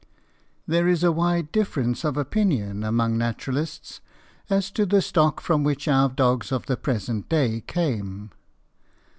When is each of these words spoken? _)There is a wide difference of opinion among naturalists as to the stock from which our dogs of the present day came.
_)There 0.65 0.87
is 0.87 1.03
a 1.03 1.11
wide 1.11 1.51
difference 1.51 2.03
of 2.03 2.17
opinion 2.17 2.83
among 2.83 3.19
naturalists 3.19 4.01
as 4.49 4.71
to 4.71 4.87
the 4.87 4.99
stock 4.99 5.39
from 5.39 5.63
which 5.63 5.87
our 5.87 6.09
dogs 6.09 6.51
of 6.51 6.65
the 6.65 6.75
present 6.75 7.29
day 7.29 7.61
came. 7.67 8.31